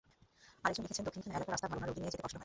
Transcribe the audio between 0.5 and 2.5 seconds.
আরেকজন লিখেছেন, দক্ষিণখান এলাকার রাস্তা ভালো না, রোগী নিয়ে যেতে কষ্ট হয়।